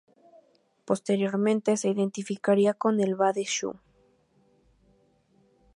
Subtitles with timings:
[0.83, 3.77] Posteriormente se identificaría con el Ba de Shu.